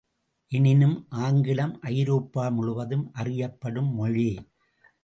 [0.51, 1.05] எனினும்
[1.09, 4.29] ஆங்கிலம் ஐரோப்பா முழுவதும் அறியப்படும் மொழி.